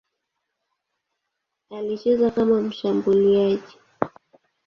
[1.69, 3.77] Alicheza kama mshambuliaji.